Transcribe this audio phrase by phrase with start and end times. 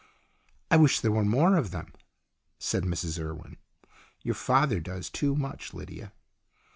[0.71, 1.93] "I wish there were more of them,"
[2.57, 3.57] said Mrs Urwen."
[4.23, 6.11] Your father does too much, Lydia."